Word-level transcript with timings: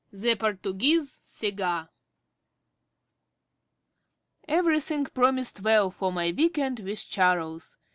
THE 0.11 0.33
PORTUGUESE 0.33 1.19
CIGAR 1.21 1.87
Everything 4.47 5.05
promised 5.05 5.61
well 5.61 5.91
for 5.91 6.11
my 6.11 6.33
week 6.35 6.57
end 6.57 6.79
with 6.79 7.07
Charles. 7.07 7.77